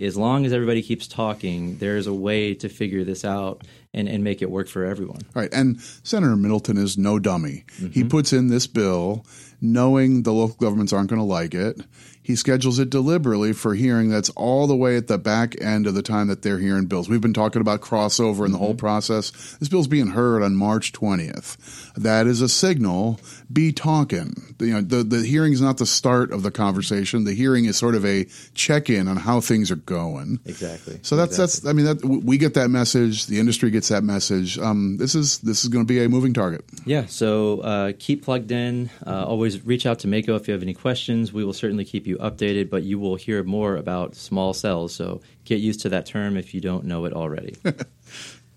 [0.00, 3.62] as long as everybody keeps talking, there's a way to figure this out
[3.94, 5.20] and, and make it work for everyone.
[5.34, 5.52] Right.
[5.52, 7.64] And Senator Middleton is no dummy.
[7.78, 7.90] Mm-hmm.
[7.92, 9.24] He puts in this bill
[9.60, 11.80] knowing the local governments aren't going to like it
[12.24, 15.92] he schedules it deliberately for hearing that's all the way at the back end of
[15.92, 17.06] the time that they're hearing bills.
[17.06, 18.78] We've been talking about crossover and the whole mm-hmm.
[18.78, 19.30] process.
[19.60, 21.92] This bill's being heard on March 20th.
[21.96, 23.20] That is a signal.
[23.52, 24.54] Be talking.
[24.58, 27.24] You know, the, the hearing is not the start of the conversation.
[27.24, 30.40] The hearing is sort of a check in on how things are going.
[30.46, 31.00] Exactly.
[31.02, 31.44] So that's exactly.
[31.44, 31.66] that's.
[31.66, 33.26] I mean, that we get that message.
[33.26, 34.58] The industry gets that message.
[34.58, 36.64] Um, this is this is going to be a moving target.
[36.86, 37.04] Yeah.
[37.04, 38.88] So uh, keep plugged in.
[39.06, 41.34] Uh, always reach out to MACo if you have any questions.
[41.34, 44.94] We will certainly keep you you updated, but you will hear more about small cells.
[44.94, 47.56] So get used to that term if you don't know it already.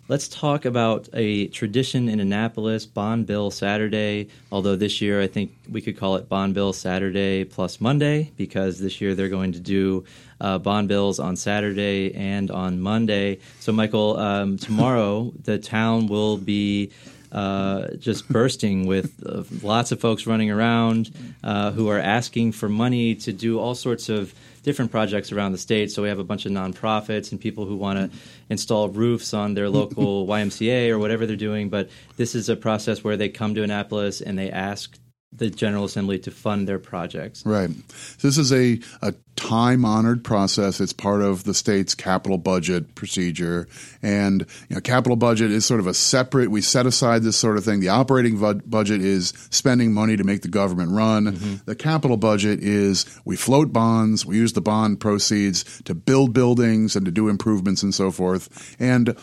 [0.09, 4.29] Let's talk about a tradition in Annapolis, Bond Bill Saturday.
[4.53, 8.79] Although this year I think we could call it Bond Bill Saturday plus Monday because
[8.79, 10.05] this year they're going to do
[10.39, 13.39] uh, bond bills on Saturday and on Monday.
[13.59, 16.91] So, Michael, um, tomorrow the town will be
[17.31, 21.11] uh, just bursting with uh, lots of folks running around
[21.43, 25.57] uh, who are asking for money to do all sorts of different projects around the
[25.57, 25.91] state.
[25.91, 28.17] So we have a bunch of nonprofits and people who want to
[28.49, 31.69] install roofs on their local YMCA or whatever they're doing.
[31.69, 34.97] But this is a process where they come to Annapolis and they ask
[35.33, 37.45] the General Assembly to fund their projects.
[37.45, 37.69] Right.
[38.17, 40.81] So this is a, a time honored process.
[40.81, 43.67] It's part of the state's capital budget procedure.
[44.01, 47.57] And, you know, capital budget is sort of a separate, we set aside this sort
[47.57, 47.81] of thing.
[47.81, 51.25] The operating bu- budget is spending money to make the government run.
[51.25, 51.55] Mm-hmm.
[51.65, 56.95] The capital budget is we float bonds, we use the bond proceeds to build buildings
[56.95, 58.75] and to do improvements and so forth.
[58.79, 59.15] And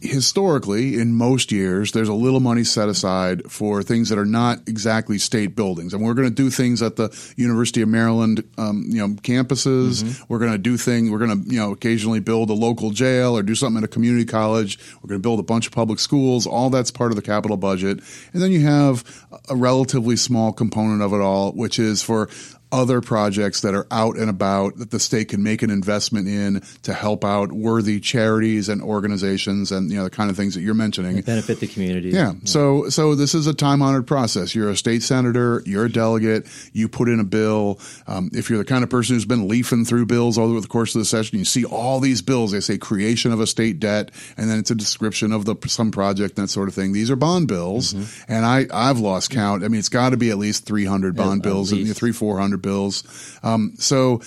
[0.00, 4.68] historically, in most years, there's a little money set aside for things that are not
[4.68, 8.84] exactly state buildings, and we're going to do things at the University of Maryland, um,
[8.88, 10.02] you know, campuses.
[10.02, 10.24] Mm-hmm.
[10.28, 11.10] We're going to do things.
[11.10, 13.88] We're going to, you know, occasionally build a local jail or do something at a
[13.88, 14.78] community college.
[15.02, 16.46] We're going to build a bunch of public schools.
[16.46, 18.00] All that's part of the capital budget,
[18.32, 19.04] and then you have
[19.48, 22.28] a relatively small component of it all, which is for
[22.72, 26.62] other projects that are out and about that the state can make an investment in
[26.82, 30.62] to help out worthy charities and organizations and you know the kind of things that
[30.62, 32.08] you're mentioning benefit the community.
[32.08, 32.32] Yeah.
[32.32, 32.38] yeah.
[32.44, 34.54] So so this is a time honored process.
[34.54, 35.62] You're a state senator.
[35.66, 36.46] You're a delegate.
[36.72, 37.78] You put in a bill.
[38.06, 40.68] Um, if you're the kind of person who's been leafing through bills all over the
[40.68, 42.52] course of the session, you see all these bills.
[42.52, 45.90] They say creation of a state debt, and then it's a description of the some
[45.90, 46.92] project and that sort of thing.
[46.92, 48.32] These are bond bills, mm-hmm.
[48.32, 49.62] and I I've lost count.
[49.62, 52.61] I mean, it's got to be at least 300 bond at, bills, at three 400
[52.62, 53.38] bills.
[53.42, 54.20] Um, so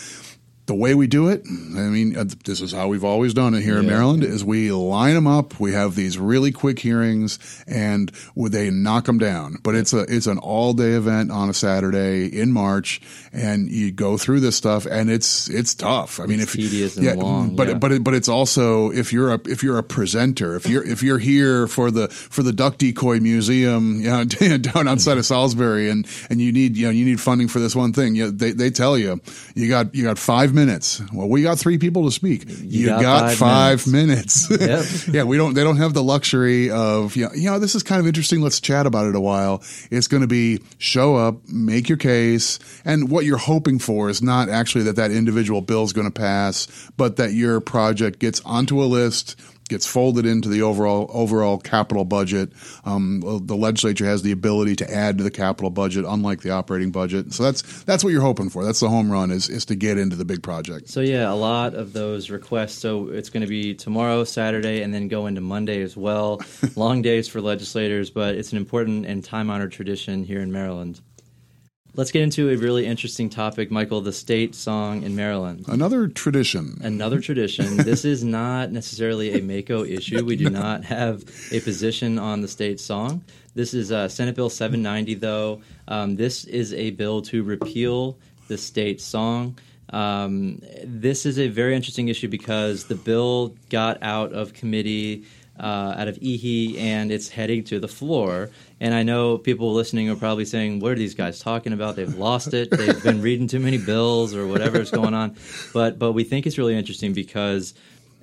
[0.67, 3.61] the way we do it, I mean, uh, this is how we've always done it
[3.61, 3.81] here yeah.
[3.81, 5.59] in Maryland, is we line them up.
[5.59, 9.57] We have these really quick hearings and they knock them down.
[9.61, 12.99] But it's a, it's an all day event on a Saturday in March
[13.31, 16.19] and you go through this stuff and it's, it's tough.
[16.19, 17.73] I mean, it's if tedious and yeah, long, but, yeah.
[17.75, 21.19] but, but it's also, if you're a, if you're a presenter, if you're, if you're
[21.19, 24.25] here for the, for the Duck Decoy Museum, you know,
[24.57, 27.75] down outside of Salisbury and, and you need, you know, you need funding for this
[27.75, 29.21] one thing, you know, they, they tell you,
[29.53, 31.01] you got, you got five minutes.
[31.13, 32.45] Well, we got three people to speak.
[32.47, 34.49] You, you got, got, five, five minutes.
[34.49, 35.05] minutes.
[35.05, 35.13] Yep.
[35.13, 35.53] yeah, we don't.
[35.53, 37.59] They don't have the luxury of you know, you know.
[37.59, 38.41] This is kind of interesting.
[38.41, 39.63] Let's chat about it a while.
[39.91, 44.21] It's going to be show up, make your case, and what you're hoping for is
[44.21, 48.41] not actually that that individual bill is going to pass, but that your project gets
[48.41, 49.35] onto a list
[49.69, 52.51] gets folded into the overall overall capital budget.
[52.85, 56.91] Um, the legislature has the ability to add to the capital budget, unlike the operating
[56.91, 57.33] budget.
[57.33, 58.63] So that's that's what you're hoping for.
[58.63, 60.89] That's the home run is is to get into the big project.
[60.89, 62.75] So yeah, a lot of those requests.
[62.75, 66.41] So it's going to be tomorrow, Saturday, and then go into Monday as well.
[66.75, 71.01] Long days for legislators, but it's an important and time honored tradition here in Maryland.
[71.97, 75.63] Let's get into a really interesting topic, Michael the state song in Maryland.
[75.69, 76.77] Another tradition.
[76.81, 77.77] Another tradition.
[77.85, 80.25] this is not necessarily a MACo issue.
[80.25, 80.59] We do no.
[80.59, 83.23] not have a position on the state song.
[83.53, 85.61] This is uh, Senate Bill 790, though.
[85.87, 88.17] Um, this is a bill to repeal
[88.49, 89.57] the state song.
[89.89, 95.23] Um, this is a very interesting issue because the bill got out of committee
[95.59, 98.49] uh, out of EHE, and it's heading to the floor.
[98.79, 101.95] And I know people listening are probably saying, "What are these guys talking about?
[101.95, 102.69] They've lost it.
[102.71, 105.35] They've been reading too many bills, or whatever is going on."
[105.73, 107.73] But but we think it's really interesting because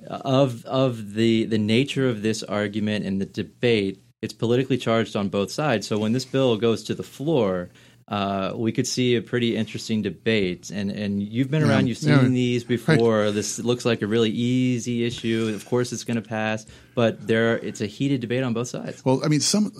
[0.07, 3.99] of of the the nature of this argument and the debate.
[4.21, 5.85] It's politically charged on both sides.
[5.85, 7.69] So when this bill goes to the floor,
[8.07, 10.69] uh, we could see a pretty interesting debate.
[10.69, 13.23] And and you've been around, you've seen yeah, these before.
[13.23, 13.33] Right.
[13.33, 15.51] This looks like a really easy issue.
[15.55, 19.03] Of course, it's going to pass, but there it's a heated debate on both sides.
[19.03, 19.71] Well, I mean, some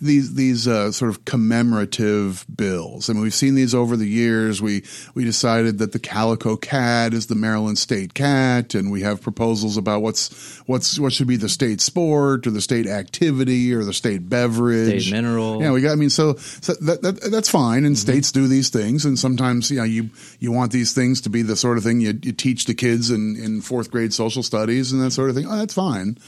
[0.00, 3.08] these these uh, sort of commemorative bills.
[3.08, 4.60] I mean, we've seen these over the years.
[4.60, 9.20] We we decided that the calico cat is the Maryland state cat, and we have
[9.20, 13.84] proposals about what's what's what should be the state sport or the state activity or
[13.84, 15.62] the state beverage, state mineral.
[15.62, 15.92] Yeah, we got.
[15.92, 18.10] I mean, so, so that, that that's fine and mm-hmm.
[18.10, 21.42] states do these things, and sometimes you know you you want these things to be
[21.42, 24.92] the sort of thing you, you teach the kids in in fourth grade social studies
[24.92, 25.46] and that sort of thing.
[25.46, 26.18] Oh, that's fine.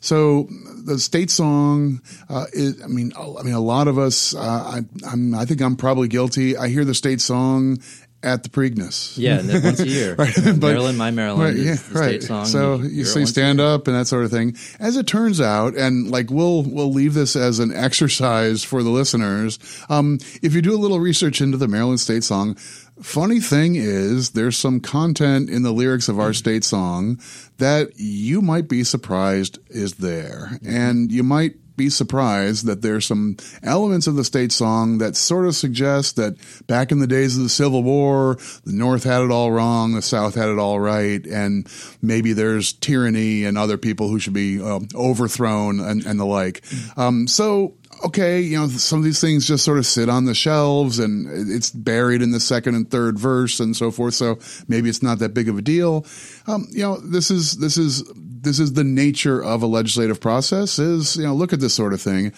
[0.00, 0.48] So
[0.84, 4.34] the state song uh, is, I mean, I mean, a lot of us.
[4.34, 6.56] Uh, I, I'm, I think I'm probably guilty.
[6.56, 7.78] I hear the state song
[8.22, 9.16] at the Preakness.
[9.16, 10.14] Yeah, once a year.
[10.18, 10.34] right.
[10.34, 11.56] but, Maryland, my Maryland.
[11.56, 12.22] Right, yeah, right.
[12.22, 12.44] Song.
[12.44, 14.56] So you, you say stand up and that sort of thing.
[14.78, 18.90] As it turns out, and like we'll we'll leave this as an exercise for the
[18.90, 19.58] listeners.
[19.88, 22.56] Um, if you do a little research into the Maryland state song,
[23.00, 27.18] funny thing is there's some content in the lyrics of our state song
[27.58, 33.38] that you might be surprised is there, and you might be surprised that there's some
[33.62, 37.42] elements of the state song that sort of suggest that back in the days of
[37.42, 41.24] the Civil War, the North had it all wrong, the South had it all right,
[41.26, 41.66] and
[42.02, 46.62] maybe there's tyranny and other people who should be uh, overthrown and, and, the like.
[46.98, 50.34] Um, so okay, you know, some of these things just sort of sit on the
[50.34, 54.14] shelves and it's buried in the second and third verse and so forth.
[54.14, 54.38] So
[54.68, 56.06] maybe it's not that big of a deal.
[56.46, 58.02] Um, you know, this is, this is,
[58.42, 61.92] this is the nature of a legislative process is, you know, look at this sort
[61.92, 62.32] of thing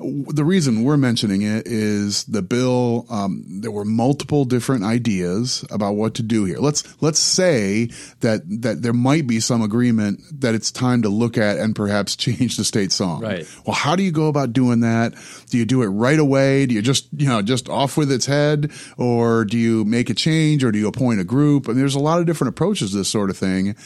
[0.00, 3.06] the reason we're mentioning it is the bill.
[3.10, 6.58] Um, there were multiple different ideas about what to do here.
[6.58, 11.36] Let's let's say that that there might be some agreement that it's time to look
[11.36, 13.20] at and perhaps change the state song.
[13.20, 13.46] Right.
[13.66, 15.14] Well, how do you go about doing that?
[15.50, 16.66] Do you do it right away?
[16.66, 20.14] Do you just you know just off with its head, or do you make a
[20.14, 21.68] change, or do you appoint a group?
[21.68, 23.76] And there's a lot of different approaches to this sort of thing.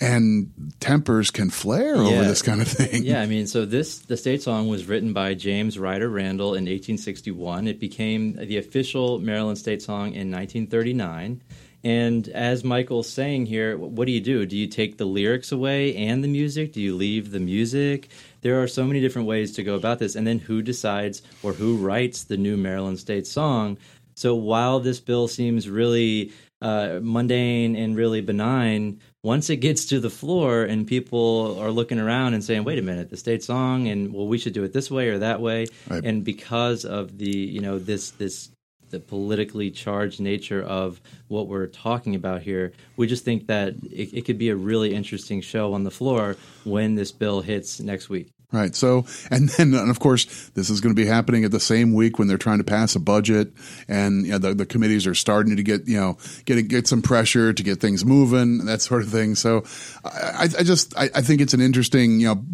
[0.00, 3.04] And tempers can flare over this kind of thing.
[3.04, 6.64] Yeah, I mean, so this the state song was written by James Ryder Randall in
[6.64, 7.68] 1861.
[7.68, 11.42] It became the official Maryland state song in 1939.
[11.82, 14.44] And as Michael's saying here, what do you do?
[14.44, 16.72] Do you take the lyrics away and the music?
[16.74, 18.10] Do you leave the music?
[18.42, 20.14] There are so many different ways to go about this.
[20.14, 23.78] And then who decides or who writes the new Maryland state song?
[24.14, 30.00] So while this bill seems really uh, mundane and really benign, once it gets to
[30.00, 33.88] the floor and people are looking around and saying, "Wait a minute, the state song,"
[33.88, 36.04] and well, we should do it this way or that way, Right.
[36.04, 38.50] and because of the you know this this
[38.90, 44.12] the politically charged nature of what we're talking about here, we just think that it,
[44.12, 48.08] it could be a really interesting show on the floor when this bill hits next
[48.08, 48.26] week.
[48.52, 48.74] Right.
[48.74, 50.24] So, and then, and of course,
[50.54, 52.96] this is going to be happening at the same week when they're trying to pass
[52.96, 53.52] a budget,
[53.86, 57.00] and you know, the, the committees are starting to get you know get get some
[57.00, 59.36] pressure to get things moving, that sort of thing.
[59.36, 59.62] So,
[60.04, 62.44] I, I just I, I think it's an interesting you know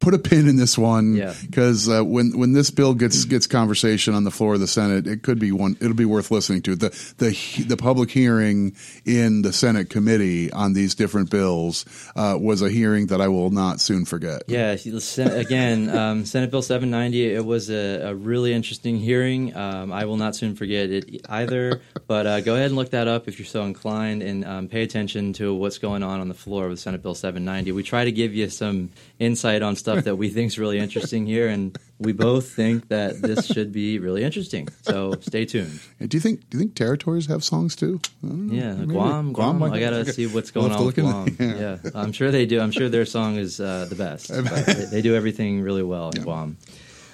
[0.00, 1.34] put a pin in this one Yeah.
[1.42, 5.06] because uh, when when this bill gets gets conversation on the floor of the Senate,
[5.06, 6.76] it could be one it'll be worth listening to.
[6.76, 6.88] The
[7.18, 8.74] the the public hearing
[9.04, 11.84] in the Senate committee on these different bills
[12.16, 14.44] uh, was a hearing that I will not soon forget.
[14.46, 17.34] Yeah, he- Sen- again, um, Senate Bill 790.
[17.34, 19.54] It was a, a really interesting hearing.
[19.54, 21.82] Um, I will not soon forget it either.
[22.06, 24.82] But uh, go ahead and look that up if you're so inclined, and um, pay
[24.82, 27.72] attention to what's going on on the floor with Senate Bill 790.
[27.72, 31.26] We try to give you some insight on stuff that we think is really interesting
[31.26, 34.68] here, and we both think that this should be really interesting.
[34.82, 35.80] So stay tuned.
[35.98, 38.00] Hey, Do you think do you think territories have songs too?
[38.24, 38.52] I.
[38.52, 38.92] Yeah, Maybe.
[38.92, 39.58] Guam, Guam.
[39.58, 40.12] might I gotta okay.
[40.12, 41.26] see what's We'll going on with Guam.
[41.28, 41.44] into-
[41.84, 41.90] yeah.
[41.94, 42.60] I'm sure they do.
[42.60, 44.30] I'm sure their song is uh, the best.
[44.72, 46.56] They, they do everything really well in Guam.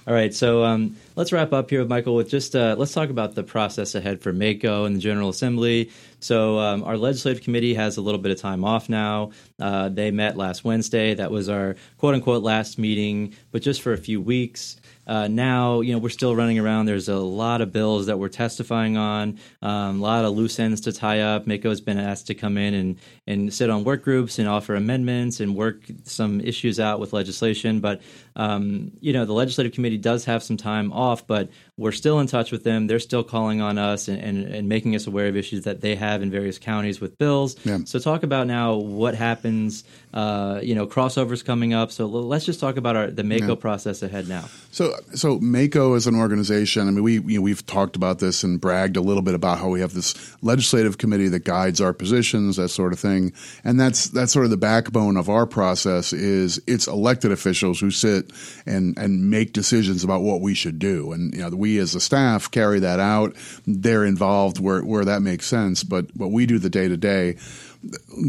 [0.08, 3.10] All right, so um, let's wrap up here with Michael with just uh, let's talk
[3.10, 5.90] about the process ahead for MACo and the General Assembly.
[6.18, 9.32] So um, our legislative committee has a little bit of time off now.
[9.60, 11.12] Uh, they met last Wednesday.
[11.12, 14.80] That was our quote unquote last meeting, but just for a few weeks.
[15.06, 16.84] Uh, now, you know, we're still running around.
[16.84, 20.82] There's a lot of bills that we're testifying on, um, a lot of loose ends
[20.82, 21.46] to tie up.
[21.46, 25.40] MACo's been asked to come in and, and sit on work groups and offer amendments
[25.40, 27.80] and work some issues out with legislation.
[27.80, 28.02] But,
[28.38, 32.26] um, you know, the legislative committee does have some time off, but we're still in
[32.28, 32.86] touch with them.
[32.86, 35.96] They're still calling on us and, and, and making us aware of issues that they
[35.96, 37.56] have in various counties with bills.
[37.64, 37.78] Yeah.
[37.84, 39.84] So talk about now what happens,
[40.14, 41.90] uh, you know, crossovers coming up.
[41.92, 43.54] So let's just talk about our, the MACo Yeah.
[43.56, 44.48] process ahead now.
[44.70, 46.86] So, so MACo is an organization.
[46.88, 49.58] I mean, we you know, we've talked about this and bragged a little bit about
[49.58, 53.32] how we have this legislative committee that guides our positions, that sort of thing.
[53.64, 56.12] And that's that's sort of the backbone of our process.
[56.12, 58.27] Is it's elected officials who sit
[58.66, 61.12] and and make decisions about what we should do.
[61.12, 63.34] And you know, we as a staff carry that out.
[63.66, 67.36] They're involved where where that makes sense, but but we do the day to day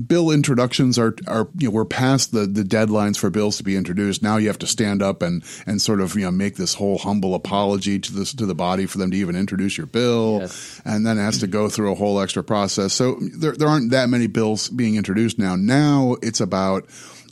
[0.05, 3.75] bill introductions are are you know we're past the the deadlines for bills to be
[3.75, 4.21] introduced.
[4.21, 6.99] Now you have to stand up and and sort of you know make this whole
[6.99, 10.81] humble apology to this to the body for them to even introduce your bill, Yes.
[10.85, 12.93] and then it has to go through a whole extra process.
[12.93, 15.55] So there there aren't that many bills being introduced now.
[15.55, 16.85] Now it's about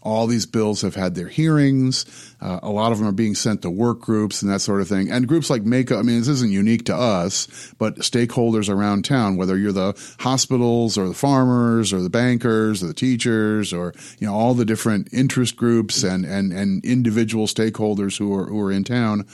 [0.08, 2.06] all these bills have had their hearings.
[2.40, 4.88] Uh, a lot of them are being sent to work groups and that sort of
[4.88, 5.12] thing.
[5.12, 9.36] And groups like MACo, I mean, this isn't unique to us, but stakeholders around town,
[9.36, 14.28] whether you're the hospitals or the farmers or the bankers or the teachers or, you
[14.28, 18.72] know, all the different interest groups and, and, and individual stakeholders who are, who are
[18.72, 19.26] in town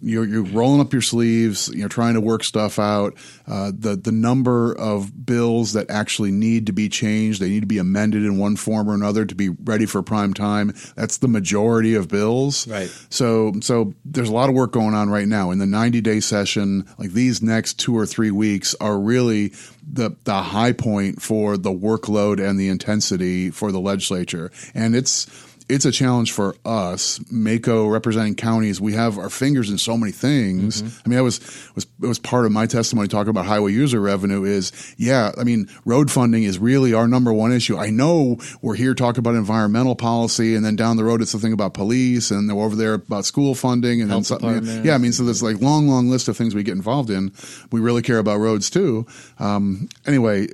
[0.00, 3.14] you're, you're rolling up your sleeves, you're trying to work stuff out.
[3.46, 7.66] Uh, the the number of bills that actually need to be changed, they need to
[7.66, 10.74] be amended in one form or another to be ready for prime time.
[10.96, 12.66] That's the majority of bills.
[12.68, 12.90] Right.
[13.10, 16.20] So so there's a lot of work going on right now in the 90 day
[16.20, 16.86] session.
[16.98, 19.52] Like these next two or three weeks are really
[19.90, 25.26] the the high point for the workload and the intensity for the legislature, and it's
[25.68, 28.80] it's a challenge for us, MACo representing counties.
[28.80, 30.82] We have our fingers in so many things.
[30.82, 31.40] I mean, that was
[31.74, 34.44] was it was part of my testimony talking about highway user revenue.
[34.44, 37.76] Is yeah, I mean, road funding is really our number one issue.
[37.76, 41.38] I know we're here talking about environmental policy, and then down the road it's the
[41.38, 44.48] thing about police, and over there about school funding, and then something.
[44.48, 44.84] department.
[44.86, 47.32] Yeah, I mean, so there's like long, long list of things we get involved in.
[47.70, 49.06] We really care about roads too.
[49.38, 50.48] Um, anyway,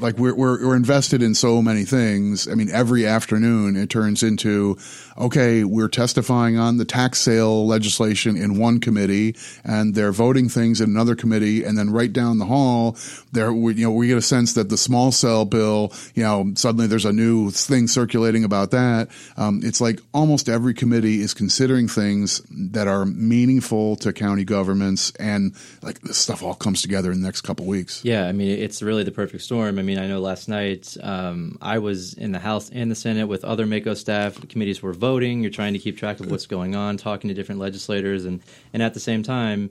[0.00, 2.48] like we're, we're we're invested in so many things.
[2.48, 4.76] I mean, every afternoon it turns into to,
[5.18, 10.80] okay, we're testifying on the tax sale legislation in one committee, and they're voting things
[10.80, 12.96] in another committee, and then right down the hall,
[13.32, 16.52] there, we, you know, we get a sense that the small cell bill, you know,
[16.54, 19.08] suddenly there's a new thing circulating about that.
[19.36, 25.12] Um, it's like almost every committee is considering things that are meaningful to county governments,
[25.18, 28.04] and like this stuff all comes together in the next couple weeks.
[28.04, 29.78] Yeah, I mean, it's really the perfect storm.
[29.78, 33.26] I mean, I know last night um, I was in the House and the Senate
[33.26, 34.48] with other MACo staff.
[34.48, 35.07] Committees were voting.
[35.16, 38.40] You're trying to keep track of what's going on, talking to different legislators, and
[38.72, 39.70] and at the same time,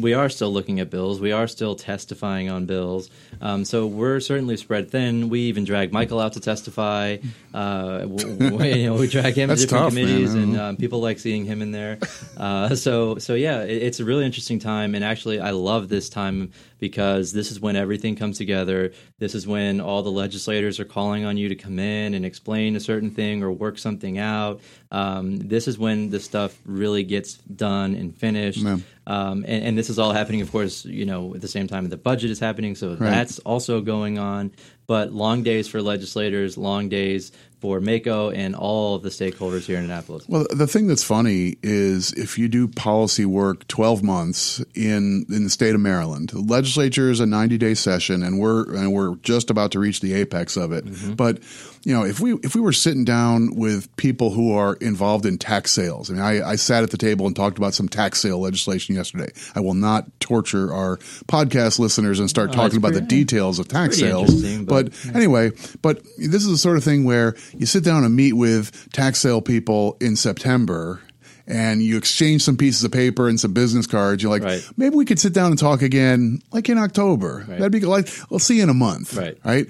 [0.00, 1.20] we are still looking at bills.
[1.20, 3.10] We are still testifying on bills.
[3.40, 5.28] Um, so we're certainly spread thin.
[5.28, 7.18] We even drag Michael out to testify.
[7.52, 10.44] Uh, we, you know, we drag him to different tough, committees, man.
[10.44, 11.98] and um, people like seeing him in there.
[12.36, 16.08] Uh, so so yeah, it, it's a really interesting time, and actually, I love this
[16.08, 18.92] time because this is when everything comes together.
[19.18, 22.76] This is when all the legislators are calling on you to come in and explain
[22.76, 24.60] a certain thing or work something out.
[24.90, 28.58] Um, this is when the stuff really gets done and finished.
[28.58, 28.78] Yeah.
[29.06, 31.88] Um, and, and this is all happening, of course, you know, at the same time
[31.88, 34.52] the budget is happening, so that's also going on.
[34.88, 39.78] But long days for legislators, long days for MACo and all of the stakeholders here
[39.78, 40.28] in Annapolis.
[40.28, 45.44] Well, the thing that's funny is if you do policy work 12 months in in
[45.44, 49.16] the state of Maryland, the legislature is a 90 day session, and we're and we're
[49.16, 50.84] just about to reach the apex of it.
[50.84, 51.14] Mm-hmm.
[51.14, 51.40] But
[51.84, 55.38] you know, if we if we were sitting down with people who are involved in
[55.38, 58.20] tax sales, I mean, I, I sat at the table and talked about some tax
[58.20, 59.30] sale legislation yesterday.
[59.54, 60.96] I will not torture our
[61.28, 64.42] podcast listeners and start No, talking about the details of tax sales.
[64.64, 65.50] But, but- anyway,
[65.82, 69.20] but this is the sort of thing where you sit down and meet with tax
[69.20, 71.00] sale people in September
[71.48, 74.20] and you exchange some pieces of paper and some business cards.
[74.20, 74.68] You're like, Right.
[74.76, 77.44] maybe we could sit down and talk again, like in October.
[77.48, 77.58] Right.
[77.60, 79.14] That'd be like, we'll see you in a month.
[79.16, 79.38] Right.
[79.44, 79.68] Right.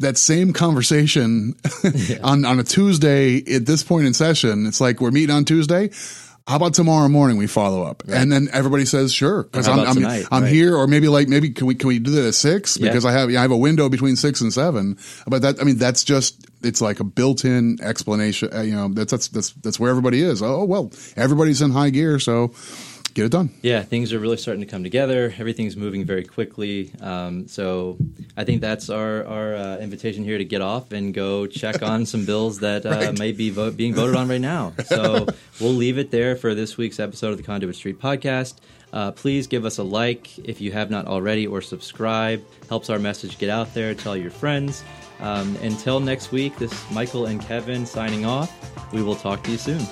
[0.00, 1.54] That same conversation
[2.22, 5.90] on, on a Tuesday at this point in session, it's like we're meeting on Tuesday.
[6.48, 8.02] How about tomorrow morning we follow up?
[8.08, 9.44] And then everybody says, sure.
[9.44, 10.26] Cause I'm, I'm, tonight?
[10.32, 10.52] I'm Right.
[10.52, 12.76] here or maybe like, maybe can we, can we do that at six?
[12.76, 12.88] Yeah.
[12.88, 14.96] Because I have, I have a window between six and seven.
[15.28, 18.48] But that, I mean, that's just, it's like a built-in explanation.
[18.52, 20.42] Uh, you know, that's, that's, that's, that's where everybody is.
[20.42, 22.18] Oh, well, everybody's in high gear.
[22.18, 22.48] So
[23.14, 23.50] get it done.
[23.62, 25.34] Yeah, things are really starting to come together.
[25.38, 26.92] Everything's moving very quickly.
[27.00, 27.96] Um, so
[28.36, 32.06] I think that's our, our uh, invitation here to get off and go check on
[32.06, 34.72] some bills that uh, may be vo- being voted on right now.
[34.90, 35.26] So
[35.60, 38.56] we'll leave it there for this week's episode of the Conduit Street podcast.
[38.92, 42.42] Uh, please give us a like if you have not already or subscribe.
[42.68, 43.94] Helps our message get out there.
[43.94, 44.82] Tell your friends.
[45.20, 48.50] Um, until next week, this is Michael and Kevin signing off.
[48.92, 49.86] We will talk to you soon.